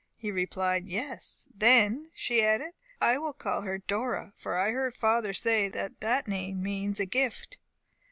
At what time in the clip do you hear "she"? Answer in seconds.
2.15-2.43